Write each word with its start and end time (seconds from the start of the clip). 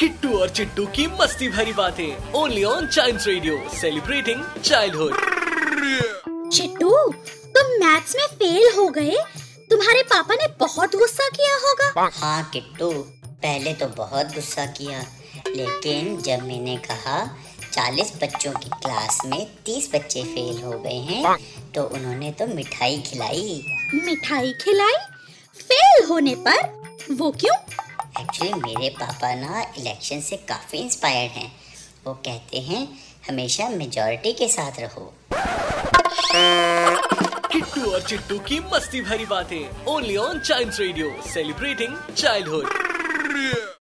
किट्टू 0.00 0.38
और 0.38 0.48
चिट्टू 0.48 0.84
की 0.86 1.06
मस्ती 1.12 1.48
भरी 1.48 1.72
बातें। 1.72 2.32
Only 2.32 2.64
on 2.64 2.86
child 2.86 3.20
radio 3.26 3.56
celebrating 3.70 4.42
childhood 4.64 5.14
Chittu 6.52 6.90
तुम 7.56 7.72
मैथ्स 7.80 8.14
में 8.16 8.26
फेल 8.32 8.68
हो 8.76 8.88
गए। 8.88 9.16
तुम्हारे 9.70 10.02
पापा 10.02 10.34
ने 10.34 10.46
बहुत 10.60 10.94
गुस्सा 10.96 11.28
किया 11.28 11.56
होगा। 11.56 12.08
हाँ 12.16 12.42
किट्टू 12.52 12.90
पहले 13.24 13.72
तो 13.72 13.86
बहुत 13.96 14.34
गुस्सा 14.34 14.66
किया। 14.78 15.02
लेकिन 15.48 16.16
जब 16.22 16.46
मैंने 16.46 16.76
कहा 16.86 17.18
चालीस 17.72 18.12
बच्चों 18.22 18.52
की 18.52 18.70
क्लास 18.70 19.20
में 19.26 19.46
तीस 19.66 19.90
बच्चे 19.94 20.22
फेल 20.24 20.62
हो 20.62 20.78
गए 20.78 21.00
हैं 21.10 21.36
तो 21.72 21.82
उन्होंने 21.88 22.30
तो 22.32 22.46
मिठाई 22.46 22.98
खिलाई। 23.06 23.62
मिठाई 23.94 24.52
खिलाई? 24.62 24.96
फेल 25.58 26.04
होने 26.04 26.34
पर 26.48 26.76
वो 27.14 27.30
क्यों 27.30 27.54
एक्चुअली 28.20 28.54
मेरे 28.54 28.88
पापा 28.90 29.34
ना 29.34 29.62
इलेक्शन 29.78 30.20
से 30.20 30.36
काफ़ी 30.36 30.78
इंस्पायर्ड 30.78 31.32
हैं। 31.32 31.52
वो 32.06 32.14
कहते 32.14 32.60
हैं, 32.60 32.86
हमेशा 33.28 33.68
मेजॉरिटी 33.68 34.32
के 34.32 34.48
साथ 34.48 34.80
रहो। 34.80 35.14
किट्टू 37.52 37.90
और 37.92 38.02
चिट्टू 38.02 38.38
की 38.38 38.60
मस्ती 38.74 39.00
भरी 39.00 39.26
बातें। 39.26 39.84
Only 39.86 40.16
on 40.16 40.40
child 40.40 40.74
radio 40.80 41.14
celebrating 41.30 41.96
childhood 42.16 43.76